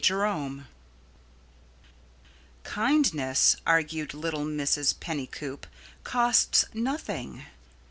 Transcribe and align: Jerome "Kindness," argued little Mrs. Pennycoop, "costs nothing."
Jerome 0.03 0.65
"Kindness," 2.63 3.57
argued 3.67 4.15
little 4.15 4.45
Mrs. 4.45 4.95
Pennycoop, 4.99 5.67
"costs 6.03 6.65
nothing." 6.73 7.45